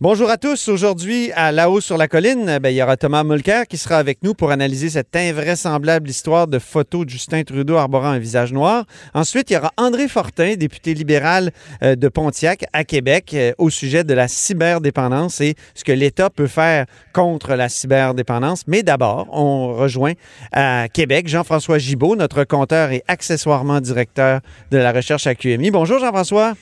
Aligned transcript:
Bonjour 0.00 0.28
à 0.28 0.38
tous. 0.38 0.66
Aujourd'hui, 0.66 1.30
à 1.36 1.52
La 1.52 1.70
Haut 1.70 1.80
sur 1.80 1.96
la 1.96 2.08
colline, 2.08 2.58
ben, 2.60 2.68
il 2.70 2.74
y 2.74 2.82
aura 2.82 2.96
Thomas 2.96 3.22
Mulcair 3.22 3.68
qui 3.68 3.76
sera 3.76 3.96
avec 3.96 4.24
nous 4.24 4.34
pour 4.34 4.50
analyser 4.50 4.90
cette 4.90 5.14
invraisemblable 5.14 6.10
histoire 6.10 6.48
de 6.48 6.58
photos 6.58 7.06
de 7.06 7.10
Justin 7.10 7.44
Trudeau 7.44 7.76
arborant 7.76 8.08
un 8.08 8.18
visage 8.18 8.52
noir. 8.52 8.86
Ensuite, 9.14 9.50
il 9.50 9.52
y 9.52 9.56
aura 9.56 9.70
André 9.76 10.08
Fortin, 10.08 10.56
député 10.56 10.94
libéral 10.94 11.52
euh, 11.84 11.94
de 11.94 12.08
Pontiac 12.08 12.64
à 12.72 12.82
Québec, 12.82 13.30
euh, 13.34 13.52
au 13.56 13.70
sujet 13.70 14.02
de 14.02 14.14
la 14.14 14.26
cyberdépendance 14.26 15.40
et 15.40 15.54
ce 15.76 15.84
que 15.84 15.92
l'État 15.92 16.28
peut 16.28 16.48
faire 16.48 16.86
contre 17.12 17.54
la 17.54 17.68
cyberdépendance. 17.68 18.64
Mais 18.66 18.82
d'abord, 18.82 19.28
on 19.30 19.74
rejoint 19.74 20.14
à 20.50 20.88
Québec 20.92 21.28
Jean-François 21.28 21.78
Gibault, 21.78 22.16
notre 22.16 22.42
compteur 22.42 22.90
et 22.90 23.04
accessoirement 23.06 23.80
directeur 23.80 24.40
de 24.72 24.76
la 24.76 24.90
recherche 24.90 25.28
à 25.28 25.36
QMI. 25.36 25.70
Bonjour 25.70 26.00
Jean-François. 26.00 26.54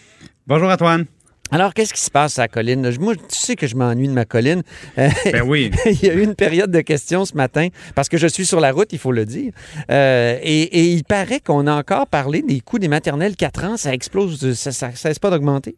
Bonjour 0.47 0.69
Antoine. 0.69 1.07
Alors, 1.53 1.75
qu'est-ce 1.75 1.93
qui 1.93 2.01
se 2.01 2.11
passe 2.11 2.39
à 2.39 2.43
la 2.43 2.49
colline? 2.49 2.91
Moi, 2.99 3.15
tu 3.15 3.23
sais 3.29 3.57
que 3.57 3.67
je 3.67 3.77
m'ennuie 3.77 4.09
de 4.09 4.15
ma 4.15 4.25
colline. 4.25 4.63
Ben 4.97 5.43
oui. 5.45 5.71
il 5.85 6.03
y 6.03 6.09
a 6.09 6.15
eu 6.15 6.23
une 6.23 6.35
période 6.35 6.71
de 6.71 6.81
questions 6.81 7.27
ce 7.27 7.37
matin 7.37 7.69
parce 7.95 8.09
que 8.09 8.17
je 8.17 8.27
suis 8.27 8.47
sur 8.47 8.59
la 8.59 8.73
route, 8.73 8.91
il 8.93 8.99
faut 8.99 9.13
le 9.13 9.27
dire. 9.27 9.53
Euh, 9.91 10.39
et, 10.43 10.93
il 10.93 11.05
paraît 11.05 11.41
qu'on 11.41 11.67
a 11.67 11.75
encore 11.75 12.07
parlé 12.07 12.41
des 12.41 12.61
coûts 12.61 12.79
des 12.79 12.89
maternelles 12.89 13.37
4 13.37 13.65
ans. 13.65 13.77
Ça 13.77 13.93
explose, 13.93 14.55
ça 14.55 14.89
ne 14.89 14.97
cesse 14.97 15.19
pas 15.19 15.29
d'augmenter? 15.29 15.77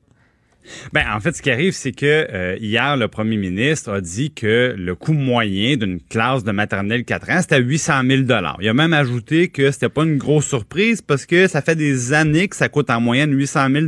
Ben, 0.92 1.04
en 1.14 1.20
fait, 1.20 1.36
ce 1.36 1.42
qui 1.42 1.50
arrive, 1.50 1.72
c'est 1.72 1.92
que 1.92 2.06
euh, 2.06 2.56
hier, 2.60 2.96
le 2.96 3.08
premier 3.08 3.36
ministre 3.36 3.92
a 3.92 4.00
dit 4.00 4.32
que 4.32 4.74
le 4.76 4.94
coût 4.94 5.12
moyen 5.12 5.76
d'une 5.76 6.00
classe 6.00 6.44
de 6.44 6.52
maternelle 6.52 7.04
4 7.04 7.30
ans, 7.30 7.40
c'était 7.40 7.60
800 7.60 8.02
000 8.08 8.22
Il 8.60 8.68
a 8.68 8.74
même 8.74 8.92
ajouté 8.92 9.48
que 9.48 9.70
c'était 9.70 9.88
pas 9.88 10.04
une 10.04 10.18
grosse 10.18 10.46
surprise 10.46 11.02
parce 11.02 11.26
que 11.26 11.46
ça 11.46 11.62
fait 11.62 11.76
des 11.76 12.12
années 12.12 12.48
que 12.48 12.56
ça 12.56 12.68
coûte 12.68 12.90
en 12.90 13.00
moyenne 13.00 13.36
800 13.36 13.68
000 13.70 13.86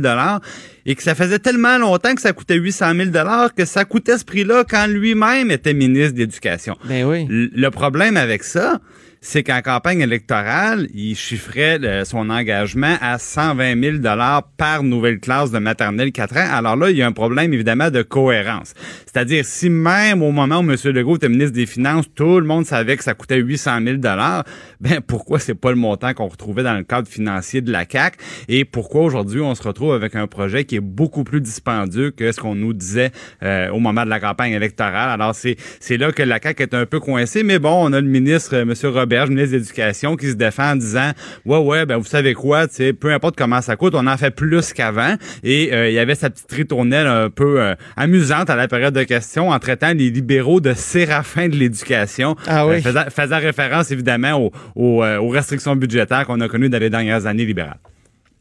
et 0.85 0.95
que 0.95 1.03
ça 1.03 1.15
faisait 1.15 1.39
tellement 1.39 1.77
longtemps 1.77 2.15
que 2.15 2.21
ça 2.21 2.33
coûtait 2.33 2.55
800 2.55 2.93
000 2.95 3.09
que 3.55 3.65
ça 3.65 3.85
coûtait 3.85 4.17
ce 4.17 4.25
prix-là 4.25 4.63
quand 4.67 4.87
lui-même 4.87 5.51
était 5.51 5.73
ministre 5.73 6.13
de 6.13 6.19
l'Éducation. 6.19 6.77
Ben 6.85 7.05
oui. 7.05 7.27
Le 7.29 7.69
problème 7.69 8.17
avec 8.17 8.43
ça, 8.43 8.79
c'est 9.21 9.43
qu'en 9.43 9.61
campagne 9.61 10.01
électorale, 10.01 10.87
il 10.93 11.15
chiffrait 11.15 11.79
euh, 11.83 12.05
son 12.05 12.29
engagement 12.29 12.95
à 13.01 13.17
120 13.17 13.81
000 13.81 13.97
dollars 13.97 14.43
par 14.57 14.83
nouvelle 14.83 15.19
classe 15.19 15.51
de 15.51 15.59
maternelle 15.59 16.11
4 16.11 16.37
ans. 16.37 16.47
Alors 16.51 16.75
là, 16.75 16.89
il 16.91 16.97
y 16.97 17.01
a 17.01 17.07
un 17.07 17.11
problème 17.11 17.53
évidemment 17.53 17.89
de 17.89 18.01
cohérence. 18.01 18.73
C'est-à-dire, 19.05 19.45
si 19.45 19.69
même 19.69 20.21
au 20.21 20.31
moment 20.31 20.59
où 20.59 20.71
M. 20.71 20.75
Legault 20.85 21.15
était 21.15 21.29
ministre 21.29 21.53
des 21.53 21.65
Finances, 21.65 22.05
tout 22.13 22.39
le 22.39 22.45
monde 22.45 22.65
savait 22.65 22.97
que 22.97 23.03
ça 23.03 23.13
coûtait 23.13 23.37
800 23.37 23.79
000 23.83 23.97
dollars, 23.97 24.43
ben 24.79 25.01
pourquoi 25.01 25.39
c'est 25.39 25.55
pas 25.55 25.71
le 25.71 25.75
montant 25.75 26.13
qu'on 26.13 26.27
retrouvait 26.27 26.63
dans 26.63 26.75
le 26.75 26.83
cadre 26.83 27.07
financier 27.07 27.61
de 27.61 27.71
la 27.71 27.85
CAC 27.85 28.17
et 28.47 28.65
pourquoi 28.65 29.01
aujourd'hui 29.01 29.41
on 29.41 29.55
se 29.55 29.63
retrouve 29.63 29.93
avec 29.93 30.15
un 30.15 30.27
projet 30.27 30.65
qui 30.65 30.75
est 30.75 30.81
beaucoup 30.81 31.23
plus 31.23 31.41
dispendieux 31.41 32.11
que 32.11 32.31
ce 32.31 32.39
qu'on 32.39 32.55
nous 32.55 32.73
disait 32.73 33.11
euh, 33.43 33.69
au 33.69 33.79
moment 33.79 34.03
de 34.03 34.09
la 34.09 34.19
campagne 34.19 34.53
électorale? 34.53 35.09
Alors 35.09 35.35
c'est 35.35 35.55
c'est 35.79 35.97
là 35.97 36.11
que 36.11 36.23
la 36.23 36.39
CAC 36.39 36.61
est 36.61 36.73
un 36.73 36.85
peu 36.85 36.99
coincée, 36.99 37.43
mais 37.43 37.59
bon, 37.59 37.87
on 37.87 37.93
a 37.93 38.01
le 38.01 38.07
ministre 38.07 38.55
euh, 38.55 38.61
M. 38.61 38.73
Robert, 38.83 39.06
ministre 39.07 39.53
de 39.53 39.57
l'Éducation, 39.57 40.15
qui 40.15 40.29
se 40.29 40.35
défend 40.35 40.71
en 40.71 40.75
disant 40.75 41.11
ouais 41.45 41.57
ouais 41.57 41.85
ben 41.85 41.97
vous 41.97 42.05
savez 42.05 42.33
quoi, 42.33 42.67
tu 42.67 42.93
peu 42.93 43.13
importe 43.13 43.35
comment 43.35 43.61
ça 43.61 43.75
coûte, 43.75 43.93
on 43.95 44.07
en 44.07 44.17
fait 44.17 44.31
plus 44.31 44.73
qu'avant 44.73 45.15
et 45.43 45.73
euh, 45.73 45.89
il 45.89 45.93
y 45.93 45.99
avait 45.99 46.15
sa 46.15 46.29
petite 46.29 46.51
ritournelle 46.51 47.07
un 47.07 47.29
peu 47.29 47.75
amusante 47.95 48.49
à 48.49 48.55
la 48.55 48.67
période 48.67 48.93
de 48.93 49.03
questions 49.03 49.49
en 49.49 49.59
traitant 49.59 49.93
les 49.93 50.09
libéraux 50.09 50.59
de 50.59 50.73
séraphin 50.73 51.47
de 51.47 51.55
l'éducation, 51.55 52.35
ah 52.47 52.67
oui. 52.67 52.81
faisant 52.81 53.39
référence 53.39 53.91
évidemment 53.91 54.51
au 54.75 54.97
euh, 55.03 55.17
aux, 55.17 55.29
restrictions 55.29 55.75
budgétaires 55.75 56.25
qu'on 56.25 56.39
a 56.41 56.47
connues 56.47 56.69
dans 56.69 56.79
les 56.79 56.89
dernières 56.89 57.25
années 57.25 57.45
libérales. 57.45 57.79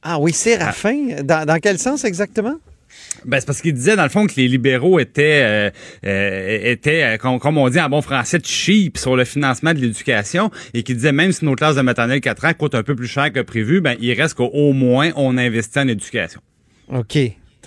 Ah 0.02 0.18
oui, 0.18 0.32
c'est 0.32 0.56
Raffin. 0.56 1.22
Dans, 1.22 1.58
quel 1.60 1.78
sens 1.78 2.04
exactement? 2.04 2.56
Ben, 3.24 3.40
c'est 3.40 3.46
parce 3.46 3.60
qu'il 3.60 3.72
disait, 3.72 3.96
dans 3.96 4.02
le 4.02 4.08
fond, 4.08 4.26
que 4.26 4.34
les 4.36 4.48
libéraux 4.48 4.98
étaient, 4.98 5.42
euh, 5.42 5.70
euh, 6.04 6.72
étaient 6.72 7.18
comme, 7.18 7.58
on 7.58 7.68
dit 7.68 7.80
en 7.80 7.88
bon 7.88 8.02
français, 8.02 8.38
cheap 8.42 8.98
sur 8.98 9.16
le 9.16 9.24
financement 9.24 9.74
de 9.74 9.80
l'éducation 9.80 10.50
et 10.74 10.82
qu'il 10.82 10.96
disait 10.96 11.12
même 11.12 11.32
si 11.32 11.44
nos 11.44 11.54
classes 11.54 11.76
de 11.76 11.80
maternelle 11.82 12.20
4 12.20 12.44
ans 12.44 12.52
coûtent 12.54 12.74
un 12.74 12.82
peu 12.82 12.94
plus 12.94 13.08
cher 13.08 13.32
que 13.32 13.40
prévu, 13.40 13.80
ben, 13.80 13.96
il 14.00 14.12
reste 14.12 14.34
qu'au 14.34 14.72
moins 14.72 15.10
on 15.16 15.38
investit 15.38 15.78
en 15.78 15.88
éducation. 15.88 16.40
OK. 16.88 17.18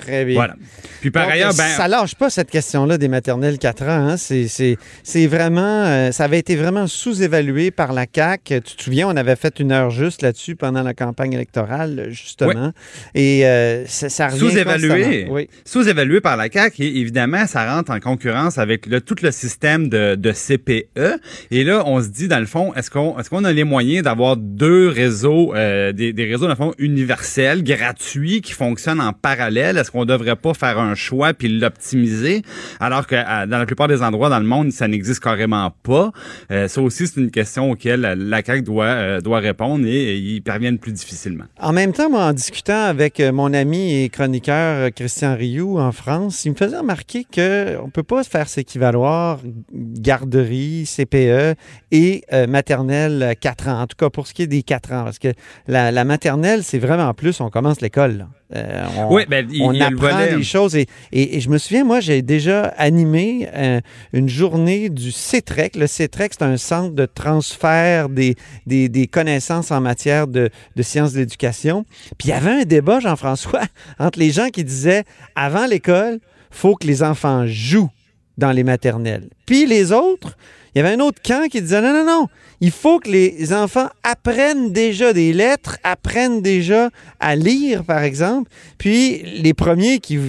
Très 0.01 0.25
bien. 0.25 0.35
Voilà. 0.35 0.55
Puis 1.01 1.11
par 1.11 1.29
ailleurs, 1.29 1.53
ben, 1.53 1.67
ça 1.67 1.87
lâche 1.87 2.15
pas 2.15 2.29
cette 2.29 2.49
question-là 2.49 2.97
des 2.97 3.07
maternelles 3.07 3.57
4 3.57 3.83
ans. 3.83 4.09
Hein. 4.09 4.15
C'est 4.17 5.27
vraiment, 5.27 5.85
euh, 5.85 6.11
ça 6.11 6.25
avait 6.25 6.39
été 6.39 6.55
vraiment 6.55 6.87
sous-évalué 6.87 7.71
par 7.71 7.93
la 7.93 8.05
CAC. 8.05 8.53
Tu 8.65 8.75
te 8.75 8.83
souviens, 8.83 9.07
on 9.07 9.15
avait 9.15 9.35
fait 9.35 9.59
une 9.59 9.71
heure 9.71 9.89
juste 9.89 10.21
là-dessus 10.21 10.55
pendant 10.55 10.83
la 10.83 10.93
campagne 10.93 11.33
électorale, 11.33 12.07
justement. 12.09 12.71
Et 13.15 13.45
euh, 13.45 13.85
ça, 13.85 14.27
revient 14.27 14.39
sous-évalué. 14.39 15.27
Oui. 15.29 15.49
Sous-évalué 15.65 16.21
par 16.21 16.35
la 16.37 16.49
CAC. 16.49 16.79
Et 16.79 16.99
évidemment, 16.99 17.47
ça 17.47 17.73
rentre 17.73 17.91
en 17.91 17.99
concurrence 17.99 18.57
avec 18.57 18.85
le, 18.85 19.01
tout 19.01 19.15
le 19.21 19.31
système 19.31 19.89
de, 19.89 20.15
de, 20.15 20.31
CPE. 20.31 21.21
Et 21.51 21.63
là, 21.63 21.83
on 21.85 22.01
se 22.01 22.07
dit 22.07 22.27
dans 22.27 22.39
le 22.39 22.45
fond, 22.45 22.73
est-ce 22.75 22.89
qu'on 22.89 23.17
est-ce 23.19 23.29
qu'on 23.29 23.43
a 23.43 23.51
les 23.51 23.63
moyens 23.63 24.03
d'avoir 24.03 24.37
deux 24.37 24.89
réseaux, 24.89 25.53
euh, 25.55 25.91
des, 25.91 26.13
des 26.13 26.25
réseaux 26.25 26.45
dans 26.45 26.49
le 26.49 26.55
fond 26.55 26.73
universels, 26.77 27.63
gratuits, 27.63 28.41
qui 28.41 28.53
fonctionnent 28.53 29.01
en 29.01 29.13
parallèle? 29.13 29.77
Est-ce 29.89 30.05
devrait 30.05 30.35
pas 30.35 30.53
faire 30.53 30.79
un 30.79 30.95
choix 30.95 31.33
puis 31.33 31.49
l'optimiser, 31.49 32.43
alors 32.79 33.07
que 33.07 33.15
dans 33.45 33.57
la 33.57 33.65
plupart 33.65 33.87
des 33.87 34.01
endroits 34.01 34.29
dans 34.29 34.39
le 34.39 34.45
monde, 34.45 34.71
ça 34.71 34.87
n'existe 34.87 35.21
carrément 35.21 35.71
pas. 35.83 36.11
Euh, 36.51 36.67
ça 36.67 36.81
aussi, 36.81 37.07
c'est 37.07 37.19
une 37.19 37.31
question 37.31 37.71
auquel 37.71 38.01
la 38.01 38.43
CAQ 38.43 38.61
doit, 38.61 38.85
euh, 38.85 39.21
doit 39.21 39.39
répondre 39.39 39.85
et, 39.85 40.17
ils 40.17 40.41
parviennent 40.41 40.77
plus 40.77 40.91
difficilement. 40.91 41.45
En 41.59 41.73
même 41.73 41.93
temps, 41.93 42.13
en 42.13 42.33
discutant 42.33 42.83
avec 42.83 43.19
euh, 43.19 43.31
mon 43.31 43.53
ami 43.53 44.03
et 44.03 44.09
chroniqueur 44.09 44.91
Christian 44.93 45.35
Rioux 45.35 45.79
en 45.79 45.91
France, 45.91 46.45
il 46.45 46.51
me 46.51 46.55
faisait 46.55 46.77
remarquer 46.77 47.23
qu'on 47.23 47.85
ne 47.85 47.91
peut 47.91 48.03
pas 48.03 48.23
faire 48.23 48.47
s'équivaloir 48.47 49.39
garderie, 49.73 50.85
CPE 50.85 51.55
et 51.91 52.23
maternelle 52.47 53.35
4 53.39 53.67
ans, 53.67 53.81
en 53.81 53.87
tout 53.87 53.97
cas 53.97 54.09
pour 54.09 54.27
ce 54.27 54.33
qui 54.33 54.43
est 54.43 54.47
des 54.47 54.63
4 54.63 54.93
ans, 54.93 55.03
parce 55.05 55.19
que 55.19 55.29
la 55.67 56.03
maternelle, 56.03 56.63
c'est 56.63 56.79
vraiment 56.79 57.13
plus, 57.13 57.39
on 57.41 57.49
commence 57.49 57.81
l'école. 57.81 58.27
Euh, 58.55 58.85
on, 58.97 59.13
oui, 59.13 59.25
ben, 59.29 59.47
on 59.61 59.79
apprend 59.79 60.25
des 60.25 60.43
choses. 60.43 60.75
Et, 60.75 60.87
et, 61.11 61.39
je 61.39 61.49
me 61.49 61.57
souviens, 61.57 61.83
moi, 61.83 61.99
j'ai 61.99 62.21
déjà 62.21 62.63
animé 62.77 63.47
euh, 63.53 63.79
une 64.11 64.27
journée 64.27 64.89
du 64.89 65.11
CETREC. 65.11 65.75
Le 65.75 65.85
CETREC, 65.85 66.33
c'est 66.33 66.43
un 66.43 66.57
centre 66.57 66.95
de 66.95 67.05
transfert 67.05 68.09
des, 68.09 68.35
des, 68.65 68.89
des 68.89 69.07
connaissances 69.07 69.71
en 69.71 69.81
matière 69.81 70.27
de, 70.27 70.49
de 70.75 70.81
sciences 70.81 71.13
de 71.13 71.19
l'éducation. 71.19 71.85
Puis 72.17 72.29
il 72.29 72.31
y 72.31 72.33
avait 72.33 72.61
un 72.61 72.63
débat, 72.63 72.99
Jean-François, 72.99 73.61
entre 73.99 74.17
les 74.17 74.31
gens 74.31 74.49
qui 74.49 74.63
disaient, 74.63 75.03
avant 75.35 75.67
l'école, 75.67 76.19
faut 76.49 76.75
que 76.75 76.87
les 76.87 77.03
enfants 77.03 77.45
jouent 77.45 77.91
dans 78.39 78.51
les 78.51 78.63
maternelles. 78.63 79.29
Puis 79.45 79.65
les 79.65 79.91
autres, 79.91 80.35
il 80.73 80.79
y 80.79 80.81
avait 80.81 80.95
un 80.95 80.99
autre 80.99 81.21
camp 81.23 81.47
qui 81.49 81.61
disait 81.61 81.81
non, 81.81 81.93
non, 81.93 82.05
non, 82.05 82.27
il 82.61 82.71
faut 82.71 82.99
que 82.99 83.09
les 83.09 83.53
enfants 83.53 83.89
apprennent 84.03 84.71
déjà 84.71 85.13
des 85.13 85.33
lettres, 85.33 85.77
apprennent 85.83 86.41
déjà 86.41 86.89
à 87.19 87.35
lire, 87.35 87.83
par 87.83 88.03
exemple. 88.03 88.49
Puis 88.77 89.21
les 89.23 89.53
premiers 89.53 89.99
qui 89.99 90.19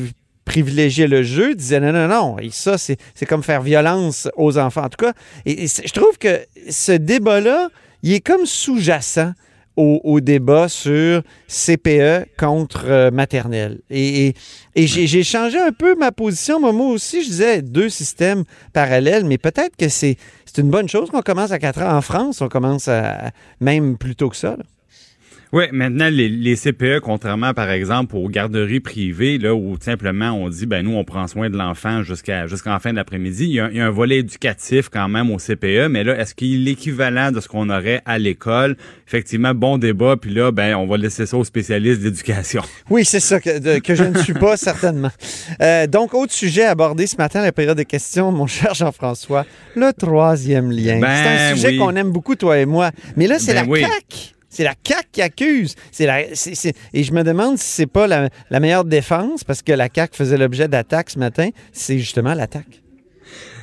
privilégiaient 0.44 1.06
le 1.06 1.22
jeu 1.22 1.54
disaient 1.54 1.80
non, 1.80 1.92
non, 1.92 2.08
non, 2.08 2.38
et 2.38 2.50
ça, 2.50 2.76
c'est 2.78 3.26
comme 3.26 3.42
faire 3.42 3.62
violence 3.62 4.28
aux 4.36 4.58
enfants. 4.58 4.84
En 4.84 4.88
tout 4.88 5.04
cas, 5.04 5.12
et 5.46 5.66
je 5.66 5.92
trouve 5.92 6.18
que 6.18 6.40
ce 6.68 6.92
débat-là, 6.92 7.68
il 8.02 8.12
est 8.12 8.20
comme 8.20 8.46
sous-jacent 8.46 9.32
au, 9.76 10.20
débat 10.20 10.68
sur 10.68 11.22
CPE 11.48 12.36
contre 12.38 12.84
euh, 12.86 13.10
maternelle. 13.10 13.80
Et, 13.90 14.34
j'ai 14.76 15.22
changé 15.22 15.58
un 15.58 15.72
peu 15.72 15.94
ma 15.96 16.12
position. 16.12 16.60
Moi, 16.60 16.86
aussi, 16.86 17.22
je 17.22 17.28
disais 17.28 17.62
deux 17.62 17.88
systèmes 17.88 18.44
parallèles, 18.72 19.24
mais 19.24 19.38
peut-être 19.38 19.76
que 19.76 19.88
c'est 19.88 20.16
une 20.58 20.70
bonne 20.70 20.88
chose 20.88 21.10
qu'on 21.10 21.22
commence 21.22 21.50
à 21.50 21.58
4 21.58 21.82
ans. 21.82 21.96
En 21.96 22.02
France, 22.02 22.40
on 22.40 22.48
commence 22.48 22.88
à, 22.88 23.30
même 23.60 23.96
plus 23.96 24.16
tôt 24.16 24.28
que 24.28 24.36
ça. 24.36 24.56
Oui, 25.52 25.64
maintenant, 25.72 26.08
les, 26.10 26.54
CPE, 26.54 27.00
contrairement, 27.00 27.54
par 27.54 27.70
exemple, 27.70 28.14
aux 28.14 28.28
garderies 28.28 28.78
privées, 28.78 29.36
là, 29.36 29.52
où 29.52 29.76
simplement 29.80 30.30
on 30.30 30.48
dit, 30.48 30.64
ben 30.64 30.84
nous, 30.84 30.94
on 30.94 31.02
prend 31.04 31.26
soin 31.26 31.50
de 31.50 31.56
l'enfant 31.56 32.04
jusqu'à 32.04 32.46
jusqu'en 32.46 32.78
fin 32.78 32.92
d'après-midi, 32.92 33.46
il, 33.46 33.52
y, 33.54 33.60
a, 33.60 33.64
un 33.64 33.90
volet 33.90 34.18
éducatif 34.18 34.88
quand 34.90 35.08
même 35.08 35.28
au 35.30 35.38
CPE, 35.38 35.88
mais 35.90 36.04
là, 36.04 36.16
est-ce 36.16 36.36
qu'il 36.36 36.54
est 36.54 36.70
l'équivalent 36.70 37.32
de 37.32 37.40
ce 37.40 37.48
qu'on 37.48 37.68
aurait 37.68 38.00
à 38.04 38.18
l'école? 38.18 38.76
Effectivement, 39.08 39.52
bon 39.52 39.76
débat, 39.76 40.16
puis 40.16 40.32
là, 40.32 40.52
ben, 40.52 40.76
on 40.76 40.86
va 40.86 40.96
laisser 40.96 41.26
ça 41.26 41.36
aux 41.36 41.44
spécialistes 41.44 42.00
d'éducation. 42.00 42.62
Oui, 42.88 43.04
c'est 43.04 43.20
ça 43.20 43.40
que, 43.40 43.80
que, 43.80 43.94
je 43.96 44.04
ne 44.04 44.18
suis 44.18 44.34
pas, 44.34 44.56
certainement. 44.56 45.10
Euh, 45.60 45.88
donc, 45.88 46.14
autre 46.14 46.32
sujet 46.32 46.64
abordé 46.64 47.08
ce 47.08 47.16
matin, 47.16 47.42
la 47.42 47.50
période 47.52 47.78
de 47.78 47.82
questions, 47.82 48.30
mon 48.30 48.46
cher 48.46 48.74
Jean-François, 48.74 49.44
le 49.74 49.92
troisième 49.92 50.70
lien. 50.70 51.00
c'est 51.00 51.06
un 51.06 51.50
ben 51.50 51.56
sujet 51.56 51.76
qu'on 51.76 51.96
aime 51.96 52.10
beaucoup, 52.10 52.36
toi 52.36 52.58
et 52.58 52.66
moi. 52.66 52.92
Mais 53.16 53.26
là, 53.26 53.40
c'est 53.40 53.54
ben 53.54 53.68
la 53.68 53.80
CAQ 53.80 54.34
c'est 54.50 54.64
la 54.64 54.74
CAQ 54.86 55.08
qui 55.12 55.22
accuse. 55.22 55.76
C'est 55.92 56.06
la, 56.06 56.22
et 56.22 57.02
je 57.02 57.12
me 57.12 57.22
demande 57.22 57.56
si 57.56 57.68
c'est 57.68 57.86
pas 57.86 58.06
la, 58.06 58.28
meilleure 58.60 58.84
défense, 58.84 59.44
parce 59.44 59.62
que 59.62 59.72
la 59.72 59.88
CAQ 59.92 60.16
faisait 60.16 60.36
l'objet 60.36 60.68
d'attaques 60.68 61.10
ce 61.10 61.18
matin, 61.18 61.48
c'est 61.72 61.98
justement 61.98 62.34
l'attaque. 62.34 62.82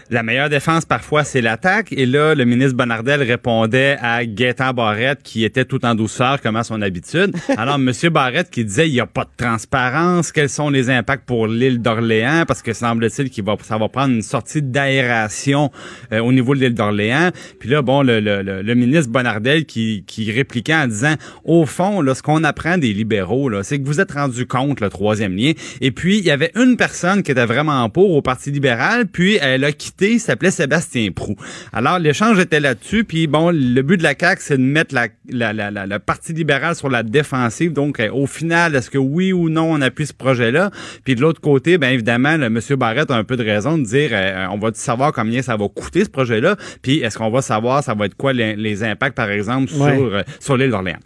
La 0.09 0.23
meilleure 0.23 0.49
défense 0.49 0.85
parfois, 0.85 1.23
c'est 1.23 1.41
l'attaque. 1.41 1.91
Et 1.91 2.05
là, 2.05 2.35
le 2.35 2.45
ministre 2.45 2.75
Bonardel 2.75 3.21
répondait 3.21 3.97
à 4.01 4.25
Gaétan 4.25 4.73
Barrette, 4.73 5.21
qui 5.23 5.43
était 5.43 5.65
tout 5.65 5.83
en 5.85 5.95
douceur, 5.95 6.41
comme 6.41 6.55
à 6.55 6.63
son 6.63 6.81
habitude. 6.81 7.35
Alors, 7.57 7.75
M. 7.75 7.91
Barrette 8.11 8.49
qui 8.49 8.63
disait, 8.63 8.87
il 8.87 8.93
n'y 8.93 8.99
a 8.99 9.05
pas 9.05 9.25
de 9.25 9.29
transparence, 9.43 10.31
quels 10.31 10.49
sont 10.49 10.69
les 10.69 10.89
impacts 10.89 11.25
pour 11.25 11.47
l'île 11.47 11.81
d'Orléans, 11.81 12.45
parce 12.47 12.61
que 12.61 12.73
semble-t-il 12.73 13.29
qu'il 13.29 13.43
va, 13.43 13.55
ça 13.63 13.77
va 13.77 13.89
prendre 13.89 14.13
une 14.13 14.21
sortie 14.21 14.61
d'aération 14.61 15.71
euh, 16.11 16.19
au 16.19 16.31
niveau 16.31 16.55
de 16.55 16.61
l'île 16.61 16.73
d'Orléans. 16.73 17.31
Puis 17.59 17.69
là, 17.69 17.81
bon, 17.81 18.01
le, 18.01 18.19
le, 18.19 18.41
le, 18.41 18.75
ministre 18.75 19.11
Bonardel 19.11 19.65
qui, 19.65 20.03
qui 20.07 20.31
répliquait 20.31 20.75
en 20.75 20.87
disant, 20.87 21.15
au 21.43 21.65
fond, 21.65 22.01
là, 22.01 22.15
ce 22.15 22.21
qu'on 22.21 22.43
apprend 22.43 22.77
des 22.77 22.93
libéraux, 22.93 23.49
là, 23.49 23.63
c'est 23.63 23.79
que 23.79 23.85
vous 23.85 23.99
êtes 23.99 24.11
rendu 24.11 24.45
compte, 24.45 24.79
le 24.79 24.89
troisième 24.89 25.35
lien. 25.35 25.51
Et 25.81 25.91
puis, 25.91 26.19
il 26.19 26.25
y 26.25 26.31
avait 26.31 26.51
une 26.55 26.77
personne 26.77 27.23
qui 27.23 27.31
était 27.31 27.45
vraiment 27.45 27.89
pour 27.89 28.11
au 28.11 28.21
Parti 28.21 28.51
libéral, 28.51 29.07
puis 29.07 29.37
elle 29.41 29.63
a 29.63 29.71
quitté, 29.71 29.96
il 30.01 30.19
s'appelait 30.19 30.51
Sébastien 30.51 31.11
Prou. 31.11 31.35
Alors, 31.73 31.99
l'échange 31.99 32.39
était 32.39 32.59
là-dessus, 32.59 33.03
puis 33.03 33.27
bon, 33.27 33.51
le 33.51 33.81
but 33.81 33.97
de 33.97 34.03
la 34.03 34.13
CAQ, 34.17 34.41
c'est 34.43 34.57
de 34.57 34.63
mettre 34.63 34.93
la, 34.93 35.07
la, 35.29 35.53
la, 35.53 35.71
la, 35.71 35.85
le 35.85 35.99
Parti 35.99 36.33
libéral 36.33 36.75
sur 36.75 36.89
la 36.89 37.03
défensive. 37.03 37.73
Donc, 37.73 37.99
euh, 37.99 38.09
au 38.11 38.27
final, 38.27 38.75
est-ce 38.75 38.89
que 38.89 38.97
oui 38.97 39.33
ou 39.33 39.49
non 39.49 39.71
on 39.71 39.81
appuie 39.81 40.05
ce 40.05 40.13
projet-là? 40.13 40.71
Puis 41.03 41.15
de 41.15 41.21
l'autre 41.21 41.41
côté, 41.41 41.77
bien 41.77 41.89
évidemment, 41.89 42.37
le 42.37 42.45
M. 42.45 42.59
Barrett 42.77 43.09
a 43.09 43.15
un 43.15 43.23
peu 43.23 43.37
de 43.37 43.43
raison 43.43 43.77
de 43.77 43.83
dire, 43.83 44.09
euh, 44.13 44.47
on 44.51 44.57
va 44.57 44.71
savoir 44.73 45.11
combien 45.11 45.41
ça 45.41 45.55
va 45.57 45.67
coûter 45.67 46.03
ce 46.03 46.09
projet-là, 46.09 46.55
puis 46.81 46.99
est-ce 46.99 47.17
qu'on 47.17 47.29
va 47.29 47.41
savoir 47.41 47.83
ça 47.83 47.93
va 47.93 48.05
être 48.05 48.15
quoi 48.15 48.33
les, 48.33 48.83
impacts, 48.83 49.15
par 49.15 49.29
exemple, 49.29 49.69
sur, 49.69 49.83
euh, 49.83 50.21
sur 50.39 50.57
l'île 50.57 50.71
d'Orléans? 50.71 50.99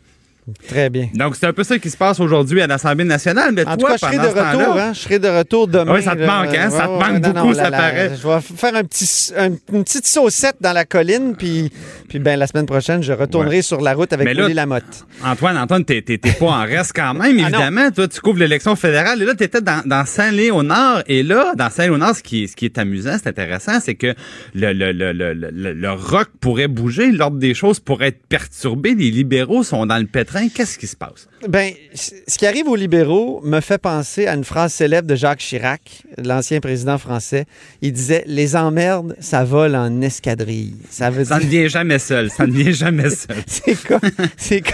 Très 0.67 0.89
bien. 0.89 1.09
Donc, 1.13 1.35
c'est 1.35 1.45
un 1.45 1.53
peu 1.53 1.63
ça 1.63 1.77
qui 1.79 1.89
se 1.89 1.97
passe 1.97 2.19
aujourd'hui 2.19 2.61
à 2.61 2.67
l'Assemblée 2.67 3.03
nationale. 3.05 3.51
Mais 3.53 3.65
en 3.67 3.77
toi, 3.77 3.77
tout 3.77 3.85
cas, 3.87 4.11
je 4.11 4.15
serai 4.15 4.17
de 4.17 4.31
retour. 4.31 4.77
Hein, 4.77 4.93
je 4.93 4.99
serai 4.99 5.19
de 5.19 5.27
retour 5.27 5.67
demain. 5.67 5.93
Oui, 5.95 6.03
ça 6.03 6.15
te 6.15 6.25
manque, 6.25 6.55
hein? 6.55 6.69
ça 6.69 6.83
te 6.83 7.11
manque 7.11 7.21
beaucoup, 7.21 7.53
ça 7.53 7.71
paraît. 7.71 8.11
Je 8.21 8.27
vais 8.27 8.41
faire 8.41 8.75
un 8.75 8.83
petit, 8.83 9.31
une 9.37 9.83
petite 9.83 10.07
saucette 10.07 10.57
dans 10.61 10.73
la 10.73 10.85
colline, 10.85 11.35
puis, 11.37 11.71
puis 12.09 12.19
ben, 12.19 12.37
la 12.37 12.47
semaine 12.47 12.65
prochaine, 12.65 13.01
je 13.03 13.13
retournerai 13.13 13.61
sur 13.61 13.81
la 13.81 13.93
route 13.93 14.11
avec 14.13 14.27
Willy 14.27 14.53
Lamotte. 14.53 15.05
Antoine, 15.23 15.57
Antoine, 15.57 15.85
t'es 15.85 16.01
pas 16.01 16.45
en 16.45 16.63
reste 16.63 16.93
quand 16.95 17.13
même, 17.13 17.37
ah, 17.39 17.47
évidemment. 17.49 17.91
toi, 17.91 18.07
tu 18.07 18.19
couvres 18.21 18.39
l'élection 18.39 18.75
fédérale. 18.75 19.21
Et 19.21 19.25
là, 19.25 19.33
tu 19.35 19.43
étais 19.43 19.61
dans, 19.61 19.81
dans 19.85 20.05
Saint-Léonard. 20.05 21.03
Et 21.07 21.23
là, 21.23 21.53
dans 21.55 21.69
Saint-Léonard, 21.69 22.15
ce 22.15 22.23
qui, 22.23 22.43
est, 22.43 22.47
ce 22.47 22.55
qui 22.55 22.65
est 22.65 22.77
amusant, 22.77 23.15
c'est 23.21 23.29
intéressant, 23.29 23.79
c'est 23.79 23.95
que 23.95 24.13
le, 24.53 24.73
le, 24.73 24.91
le, 24.91 25.11
le, 25.13 25.33
le 25.73 25.91
rock 25.91 26.29
pourrait 26.39 26.67
bouger, 26.67 27.11
l'ordre 27.11 27.37
des 27.37 27.53
choses 27.53 27.79
pourrait 27.79 28.09
être 28.09 28.25
perturbé. 28.27 28.95
Les 28.95 29.11
libéraux 29.11 29.63
sont 29.63 29.85
dans 29.85 29.97
le 29.97 30.05
pétrin. 30.05 30.40
Qu'est-ce 30.49 30.77
qui 30.77 30.87
se 30.87 30.95
passe? 30.95 31.27
Ben, 31.47 31.73
ce 31.93 32.37
qui 32.37 32.45
arrive 32.45 32.67
aux 32.67 32.75
libéraux 32.75 33.41
me 33.43 33.59
fait 33.61 33.77
penser 33.77 34.27
à 34.27 34.33
une 34.33 34.43
phrase 34.43 34.73
célèbre 34.73 35.07
de 35.07 35.15
Jacques 35.15 35.39
Chirac, 35.39 36.03
l'ancien 36.17 36.59
président 36.59 36.97
français. 36.97 37.45
Il 37.81 37.93
disait 37.93 38.23
Les 38.27 38.55
emmerdes, 38.55 39.15
ça 39.19 39.43
vole 39.43 39.75
en 39.75 40.01
escadrille. 40.01 40.75
Ça, 40.89 41.09
veut 41.09 41.25
ça 41.25 41.39
ne 41.39 41.45
vient 41.45 41.67
jamais 41.67 41.99
seul. 41.99 42.29
Ça 42.29 42.45
ne 42.45 42.51
vient 42.51 42.71
jamais 42.71 43.09
seul. 43.09 43.37
c'est 43.47 43.75
comme, 43.83 43.99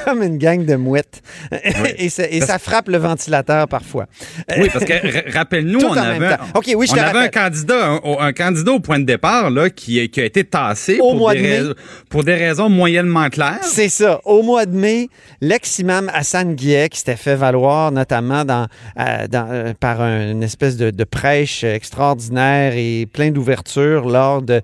comme 0.06 0.24
une 0.24 0.38
gang 0.38 0.66
de 0.66 0.76
mouettes. 0.76 1.22
et, 1.98 2.10
ça 2.10 2.60
frappe 2.60 2.90
le 2.90 2.98
ventilateur 2.98 3.68
parfois. 3.68 4.08
oui, 4.58 4.70
parce 4.72 4.86
que 4.86 5.32
rappelle-nous, 5.34 5.80
on 5.80 5.94
avait, 5.94 6.36
oui, 6.76 6.88
on 6.92 6.98
avait 6.98 7.20
un 7.20 7.28
candidat, 7.30 8.00
un, 8.20 8.34
candidat 8.34 8.72
au 8.72 8.80
point 8.80 9.00
de 9.00 9.06
départ 9.06 9.50
là, 9.50 9.70
qui, 9.70 10.10
qui 10.10 10.22
a 10.22 10.26
été 10.26 10.44
tassé 10.44 10.98
pour, 10.98 11.32
des 11.32 11.72
pour 12.10 12.24
des 12.24 12.36
raisons 12.36 12.70
moyennement 12.70 13.30
claires. 13.30 13.60
C'est 13.62 13.90
ça. 13.90 14.22
Au 14.26 14.44
mois 14.44 14.66
de 14.66 14.76
mai, 14.76 15.10
l'ex-imam 15.42 16.12
Hassan 16.14 16.56
Guillet, 16.58 16.90
qui 16.90 17.00
s'était 17.00 17.16
fait 17.16 17.36
valoir 17.36 17.92
notamment 17.92 18.44
euh, 18.50 18.66
euh, 19.34 19.74
par 19.80 20.02
une 20.02 20.44
espèce 20.44 20.76
de, 20.76 21.04
prêche 21.04 21.64
extraordinaire 21.64 22.74
et 22.76 23.06
plein 23.06 23.32
d'ouverture 23.32 24.10
lors 24.10 24.42
de, 24.42 24.62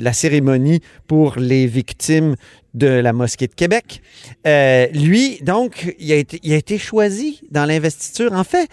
la 0.00 0.12
cérémonie 0.12 0.80
pour 1.06 1.36
les 1.36 1.66
victimes 1.66 2.34
de 2.74 2.88
la 2.88 3.12
mosquée 3.12 3.46
de 3.46 3.54
Québec. 3.54 4.02
Euh, 4.46 4.86
lui, 4.88 5.38
donc, 5.42 5.94
il 5.98 6.12
a, 6.12 6.16
été, 6.16 6.78
choisi 6.78 7.40
dans 7.50 7.64
l'investiture. 7.64 8.32
En 8.32 8.44
fait, 8.44 8.68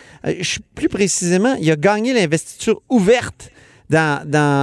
plus 0.74 0.90
précisément, 0.90 1.56
il 1.60 1.70
a 1.70 1.76
gagné 1.76 2.14
l'investiture 2.14 2.82
ouverte 2.90 3.52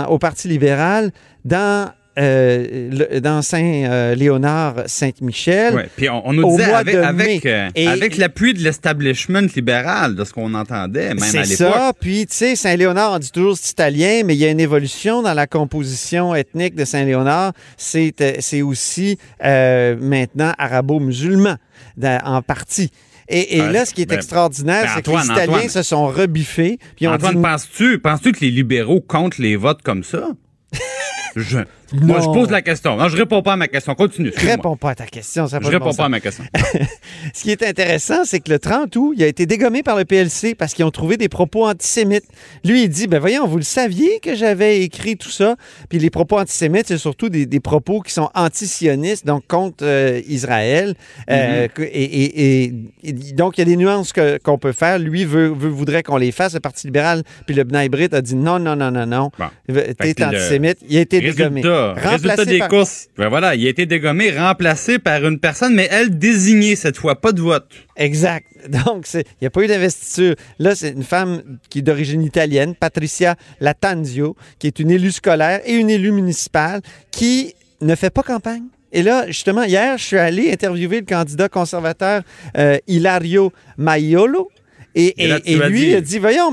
au 0.08 0.18
Parti 0.18 0.48
libéral 0.48 1.12
dans 1.44 1.92
euh, 2.18 3.20
dans 3.20 3.40
Saint-Léonard-Saint-Michel. 3.40 5.74
Ouais, 5.74 5.88
puis 5.96 6.10
on, 6.10 6.34
nous 6.34 6.50
disait 6.50 6.72
avec, 6.72 6.94
avec, 6.94 7.46
euh, 7.46 7.70
avec 7.86 8.18
l'appui 8.18 8.52
de 8.52 8.60
l'establishment 8.60 9.46
libéral, 9.54 10.14
de 10.14 10.22
ce 10.24 10.34
qu'on 10.34 10.52
entendait, 10.52 11.14
même 11.14 11.22
à 11.22 11.26
l'époque. 11.26 11.46
C'est 11.46 11.56
ça. 11.56 11.94
Puis, 11.98 12.26
tu 12.26 12.36
sais, 12.36 12.54
Saint-Léonard, 12.54 13.14
on 13.14 13.18
dit 13.18 13.32
toujours 13.32 13.56
c'est 13.56 13.70
italien, 13.70 14.24
mais 14.26 14.34
il 14.34 14.40
y 14.40 14.44
a 14.44 14.50
une 14.50 14.60
évolution 14.60 15.22
dans 15.22 15.32
la 15.32 15.46
composition 15.46 16.34
ethnique 16.34 16.74
de 16.74 16.84
Saint-Léonard. 16.84 17.54
C'est 17.78 18.20
euh, 18.20 18.62
aussi 18.62 19.16
maintenant 19.42 20.52
arabo-musulman 20.58 21.56
en 22.24 22.42
partie. 22.42 22.90
Et, 23.28 23.58
là, 23.58 23.84
ce 23.86 23.94
qui 23.94 24.02
est 24.02 24.06
ben, 24.06 24.16
extraordinaire, 24.16 24.82
ben, 24.82 24.90
c'est 24.96 25.02
que 25.02 25.10
les 25.10 25.24
Italiens 25.24 25.68
se 25.68 25.82
sont 25.82 26.08
rebiffés. 26.08 26.78
Puis 26.96 27.06
Antoine, 27.06 27.40
penses-tu 27.40 27.98
penses 27.98 28.20
que 28.20 28.40
les 28.40 28.50
libéraux 28.50 29.00
comptent 29.00 29.38
les 29.38 29.56
votes 29.56 29.80
comme 29.82 30.04
ça? 30.04 30.28
je, 31.36 31.58
moi, 31.92 32.20
je 32.20 32.26
pose 32.26 32.50
la 32.50 32.62
question. 32.62 32.96
Non, 32.96 33.08
je 33.08 33.16
réponds 33.16 33.42
pas 33.42 33.54
à 33.54 33.56
ma 33.56 33.68
question. 33.68 33.94
Continue. 33.94 34.32
Je 34.36 34.46
réponds 34.46 34.76
pas 34.76 34.90
à 34.90 34.94
ta 34.94 35.06
question. 35.06 35.46
Ça 35.46 35.58
je 35.62 35.68
réponds 35.68 35.92
pas 35.92 36.04
à 36.04 36.08
ma 36.08 36.20
question. 36.20 36.44
Ce 37.34 37.42
qui 37.42 37.50
est 37.50 37.62
intéressant, 37.62 38.24
c'est 38.24 38.40
que 38.40 38.50
le 38.50 38.58
30 38.58 38.94
août, 38.96 39.14
il 39.16 39.22
a 39.22 39.26
été 39.26 39.46
dégommé 39.46 39.82
par 39.82 39.96
le 39.96 40.04
PLC 40.04 40.54
parce 40.54 40.74
qu'ils 40.74 40.84
ont 40.84 40.90
trouvé 40.90 41.16
des 41.16 41.28
propos 41.28 41.66
antisémites. 41.66 42.24
Lui, 42.64 42.84
il 42.84 42.88
dit, 42.88 43.06
ben 43.06 43.18
voyons, 43.18 43.46
vous 43.46 43.56
le 43.56 43.62
saviez 43.62 44.20
que 44.20 44.34
j'avais 44.34 44.82
écrit 44.82 45.16
tout 45.16 45.30
ça? 45.30 45.56
Puis 45.88 45.98
les 45.98 46.10
propos 46.10 46.38
antisémites, 46.38 46.88
c'est 46.88 46.98
surtout 46.98 47.28
des, 47.28 47.60
propos 47.60 48.00
qui 48.00 48.12
sont 48.12 48.30
antisionistes, 48.34 49.26
donc 49.26 49.46
contre 49.46 49.84
euh, 49.84 50.20
Israël. 50.26 50.94
Euh, 51.30 51.68
mm-hmm. 51.68 51.90
et, 51.92 52.72
donc, 53.34 53.58
il 53.58 53.60
y 53.60 53.62
a 53.62 53.66
des 53.66 53.76
nuances 53.76 54.12
qu'on 54.12 54.58
peut 54.58 54.72
faire. 54.72 54.98
Lui 54.98 55.24
veut, 55.24 55.48
voudrait 55.48 56.02
qu'on 56.02 56.16
les 56.16 56.32
fasse. 56.32 56.54
Le 56.54 56.60
Parti 56.60 56.86
libéral, 56.86 57.22
puis 57.46 57.54
le 57.54 57.64
B'nai 57.64 57.88
Brit 57.88 58.08
a 58.12 58.20
dit 58.20 58.34
non, 58.34 58.58
non, 58.58 58.76
non, 58.76 58.90
non, 58.90 59.06
non. 59.06 59.30
T'es 59.98 60.24
antisémite. 60.24 60.78
Il 60.88 60.96
a 60.98 61.00
été 61.00 61.20
dégommé. 61.20 61.62
Résultat 61.96 62.44
des 62.44 62.60
courses. 62.60 63.08
Ben 63.16 63.28
voilà, 63.28 63.54
il 63.54 63.66
a 63.66 63.70
été 63.70 63.86
dégommé, 63.86 64.30
remplacé 64.30 64.98
par 64.98 65.24
une 65.26 65.38
personne, 65.38 65.74
mais 65.74 65.88
elle 65.90 66.18
désignée 66.18 66.76
cette 66.76 66.96
fois, 66.96 67.20
pas 67.20 67.32
de 67.32 67.40
vote. 67.40 67.68
Exact. 67.96 68.46
Donc, 68.86 69.06
il 69.14 69.24
n'y 69.40 69.46
a 69.46 69.50
pas 69.50 69.62
eu 69.62 69.66
d'investiture. 69.66 70.34
Là, 70.58 70.74
c'est 70.74 70.90
une 70.90 71.02
femme 71.02 71.42
qui 71.68 71.80
est 71.80 71.82
d'origine 71.82 72.22
italienne, 72.22 72.74
Patricia 72.74 73.36
Latanzio, 73.60 74.36
qui 74.58 74.66
est 74.66 74.78
une 74.78 74.90
élue 74.90 75.12
scolaire 75.12 75.60
et 75.64 75.74
une 75.74 75.90
élue 75.90 76.12
municipale, 76.12 76.80
qui 77.10 77.54
ne 77.80 77.94
fait 77.94 78.10
pas 78.10 78.22
campagne. 78.22 78.64
Et 78.92 79.02
là, 79.02 79.26
justement, 79.26 79.62
hier, 79.62 79.96
je 79.96 80.04
suis 80.04 80.18
allé 80.18 80.52
interviewer 80.52 81.00
le 81.00 81.06
candidat 81.06 81.48
conservateur 81.48 82.22
euh, 82.58 82.76
Hilario 82.86 83.52
Maiolo, 83.78 84.50
et, 84.94 85.14
lui, 85.68 85.90
il 85.90 85.96
a 85.96 86.00
dit 86.00 86.18
Voyons, 86.18 86.52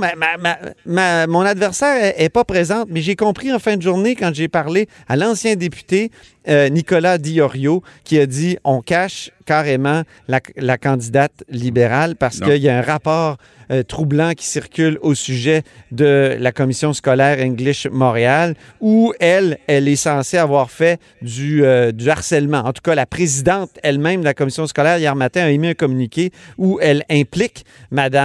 mon 0.85 1.41
adversaire 1.41 2.13
n'est 2.17 2.29
pas 2.29 2.43
présente, 2.43 2.87
mais 2.89 3.01
j'ai 3.01 3.15
compris 3.15 3.51
en 3.51 3.59
fin 3.59 3.77
de 3.77 3.81
journée, 3.81 4.15
quand 4.15 4.33
j'ai 4.33 4.47
parlé 4.47 4.87
à 5.07 5.15
l'ancien 5.15 5.55
député 5.55 6.11
euh, 6.47 6.69
Nicolas 6.69 7.17
Diorio, 7.17 7.83
qui 8.03 8.19
a 8.19 8.25
dit 8.25 8.57
On 8.63 8.81
cache 8.81 9.31
carrément 9.45 10.03
la, 10.27 10.77
candidate 10.77 11.43
libérale 11.49 12.15
parce 12.15 12.39
qu'il 12.39 12.57
y 12.57 12.69
a 12.69 12.77
un 12.77 12.81
rapport 12.81 13.37
euh, 13.71 13.83
troublant 13.83 14.33
qui 14.33 14.45
circule 14.45 14.97
au 15.01 15.13
sujet 15.13 15.63
de 15.91 16.35
la 16.39 16.51
commission 16.51 16.93
scolaire 16.93 17.37
English 17.39 17.87
Montréal, 17.91 18.55
où 18.79 19.13
elle, 19.19 19.59
elle 19.67 19.87
est 19.87 19.95
censée 19.95 20.37
avoir 20.37 20.71
fait 20.71 20.99
du, 21.21 21.63
euh, 21.63 21.91
du 21.91 22.09
harcèlement. 22.09 22.59
En 22.59 22.73
tout 22.73 22.81
cas, 22.83 22.95
la 22.95 23.05
présidente 23.05 23.71
elle-même 23.83 24.21
de 24.21 24.25
la 24.25 24.33
commission 24.33 24.65
scolaire, 24.65 24.97
hier 24.97 25.15
matin, 25.15 25.43
a 25.43 25.49
émis 25.49 25.69
un 25.69 25.73
communiqué 25.75 26.31
où 26.57 26.79
elle 26.81 27.03
implique 27.11 27.65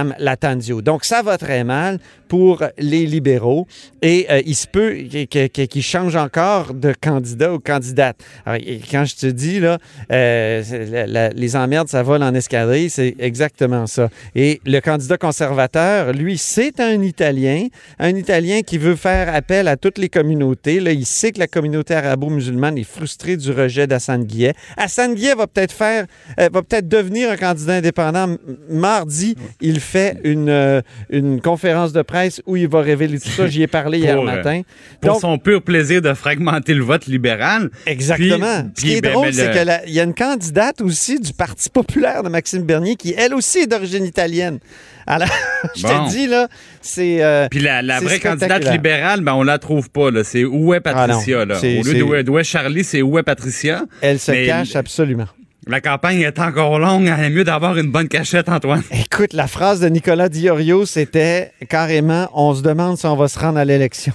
Mme 0.05 0.15
Latanzio. 0.19 0.81
Donc, 0.81 1.05
ça 1.05 1.21
va 1.21 1.37
très 1.37 1.63
mal 1.63 1.99
pour 2.27 2.63
les 2.77 3.05
libéraux 3.05 3.67
et 4.01 4.25
euh, 4.29 4.41
il 4.45 4.55
se 4.55 4.67
peut 4.67 4.93
qu'ils 4.93 5.83
changent 5.83 6.15
encore 6.15 6.73
de 6.73 6.93
candidat 6.99 7.53
ou 7.53 7.59
candidate. 7.59 8.17
Alors, 8.45 8.59
quand 8.89 9.05
je 9.05 9.15
te 9.15 9.27
dis, 9.27 9.59
là, 9.59 9.77
les 10.09 11.55
emmerdes, 11.55 11.87
ça 11.87 12.03
vole 12.03 12.23
en 12.23 12.33
escadrille, 12.33 12.89
c'est 12.89 13.15
exactement 13.19 13.87
ça. 13.87 14.09
Et 14.35 14.59
le 14.65 14.79
candidat 14.79 15.17
conservateur, 15.17 16.13
lui, 16.13 16.37
c'est 16.37 16.79
un 16.79 17.01
Italien, 17.01 17.67
un 17.99 18.15
Italien 18.15 18.61
qui 18.61 18.77
veut 18.77 18.95
faire 18.95 19.33
appel 19.33 19.67
à 19.67 19.77
toutes 19.77 19.97
les 19.97 20.09
communautés. 20.09 20.79
Là, 20.79 20.91
il 20.91 21.05
sait 21.05 21.31
que 21.31 21.39
la 21.39 21.47
communauté 21.47 21.93
arabo-musulmane 21.93 22.77
est 22.77 22.83
frustrée 22.83 23.37
du 23.37 23.51
rejet 23.51 23.87
d'Hassan 23.87 24.23
Guillet. 24.23 24.53
Hassan 24.77 25.13
Guillet 25.13 25.35
va 25.35 25.47
peut-être 25.47 25.71
faire, 25.71 26.05
euh, 26.39 26.49
va 26.51 26.61
peut-être 26.61 26.87
devenir 26.87 27.29
un 27.29 27.37
candidat 27.37 27.75
indépendant. 27.75 28.35
Mardi, 28.69 29.35
il 29.61 29.79
fait 29.79 29.94
fait 29.95 30.17
une, 30.23 30.49
euh, 30.49 30.81
une 31.09 31.41
conférence 31.41 31.93
de 31.93 32.01
presse 32.01 32.41
où 32.45 32.55
il 32.57 32.67
va 32.67 32.81
révéler 32.81 33.19
tout 33.19 33.29
ça. 33.29 33.47
J'y 33.47 33.63
ai 33.63 33.67
parlé 33.67 33.99
hier 33.99 34.15
Pour, 34.15 34.27
euh, 34.29 34.35
matin. 34.35 34.61
Pour 35.01 35.11
Donc, 35.13 35.21
son 35.21 35.37
pur 35.37 35.61
plaisir 35.61 36.01
de 36.01 36.13
fragmenter 36.13 36.73
le 36.73 36.83
vote 36.83 37.05
libéral. 37.05 37.69
Exactement. 37.85 38.63
Puis- 38.63 38.71
Ce 38.75 38.81
qui 38.81 38.93
est 38.97 39.01
ben, 39.01 39.13
drôle, 39.13 39.33
c'est 39.33 39.47
le- 39.63 39.83
qu'il 39.85 39.93
y 39.93 39.99
a 39.99 40.03
une 40.03 40.13
candidate 40.13 40.81
aussi 40.81 41.19
du 41.19 41.33
Parti 41.33 41.69
populaire 41.69 42.23
de 42.23 42.29
Maxime 42.29 42.63
Bernier 42.63 42.95
qui, 42.95 43.13
elle 43.17 43.33
aussi, 43.33 43.59
est 43.59 43.67
d'origine 43.67 44.05
italienne. 44.05 44.59
Alors, 45.07 45.27
je 45.75 45.83
Bon. 45.83 46.05
te 46.05 46.09
dis, 46.11 46.27
là, 46.27 46.47
c'est... 46.81 47.23
euh, 47.23 47.47
Puis 47.49 47.59
la, 47.59 47.81
vraie 47.99 48.19
candidate 48.19 48.71
libérale, 48.71 49.21
ben 49.21 49.33
on 49.33 49.43
la 49.43 49.59
trouve 49.59 49.89
pas. 49.89 50.09
Là. 50.11 50.23
C'est 50.23 50.43
où 50.43 50.73
est 50.73 50.79
Patricia? 50.79 51.41
Ah 51.41 51.45
non, 51.45 51.53
là? 51.53 51.59
c'est- 51.59 51.79
Au 51.79 51.83
lieu 51.83 52.23
d'où 52.23 52.37
est, 52.37 52.41
est 52.41 52.43
Charlie, 52.43 52.83
c'est 52.83 53.01
où 53.01 53.17
est 53.19 53.23
Patricia? 53.23 53.83
elle 54.01 54.19
se 54.19 54.31
Mais 54.31 54.45
cache 54.47 54.75
absolument. 54.75 55.27
La 55.67 55.81
campagne 55.81 56.21
est 56.21 56.37
encore 56.39 56.77
longue. 56.77 57.05
Il 57.17 57.23
est 57.23 57.29
mieux 57.31 57.43
d'avoir 57.43 57.75
une 57.77 57.91
bonne 57.91 58.07
cachette, 58.07 58.49
Antoine. 58.49 58.83
Écoute, 58.91 59.33
la 59.33 59.47
phrase 59.47 59.79
de 59.79 59.87
Nicolas 59.87 60.29
Diorio, 60.29 60.85
c'était 60.85 61.53
carrément, 61.67 62.29
on 62.33 62.53
se 62.53 62.61
demande 62.61 62.99
si 62.99 63.05
on 63.07 63.15
va 63.15 63.27
se 63.27 63.39
rendre 63.39 63.57
à 63.57 63.65
l'élection. 63.65 64.13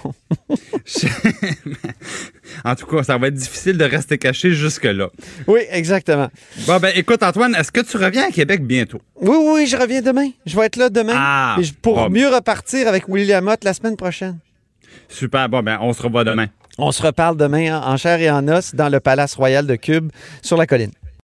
En 2.64 2.74
tout 2.74 2.84
cas, 2.86 3.02
ça 3.04 3.16
va 3.16 3.28
être 3.28 3.34
difficile 3.34 3.78
de 3.78 3.84
rester 3.84 4.18
caché 4.18 4.52
jusque-là. 4.52 5.08
oui, 5.46 5.60
exactement. 5.70 6.28
Bon, 6.66 6.78
ben 6.78 6.92
écoute, 6.94 7.22
Antoine, 7.22 7.54
est-ce 7.54 7.70
que 7.72 7.80
tu 7.80 7.96
reviens 7.96 8.28
à 8.28 8.30
Québec 8.30 8.66
bientôt? 8.66 9.00
Oui, 9.20 9.36
oui, 9.40 9.66
je 9.66 9.76
reviens 9.76 10.02
demain. 10.02 10.30
Je 10.46 10.56
vais 10.58 10.66
être 10.66 10.76
là 10.76 10.90
demain. 10.90 11.14
Ah, 11.16 11.56
pour 11.80 11.94
bon. 11.94 12.10
mieux 12.10 12.28
repartir 12.28 12.88
avec 12.88 13.08
William 13.08 13.44
Lamotte 13.44 13.64
la 13.64 13.72
semaine 13.72 13.96
prochaine. 13.96 14.38
Super. 15.08 15.48
Bon, 15.48 15.62
ben 15.62 15.78
on 15.80 15.92
se 15.92 16.02
revoit 16.02 16.24
demain. 16.24 16.46
On 16.76 16.92
se 16.92 17.02
reparle 17.02 17.36
demain 17.36 17.78
en 17.78 17.92
en 17.92 17.96
chair 17.96 18.20
et 18.20 18.30
en 18.30 18.46
os 18.48 18.74
dans 18.74 18.88
le 18.88 19.00
Palace 19.00 19.34
Royal 19.34 19.66
de 19.66 19.76
Cube 19.76 20.10
sur 20.42 20.56
la 20.56 20.66
colline. 20.66 20.92